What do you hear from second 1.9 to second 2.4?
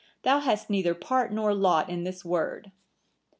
this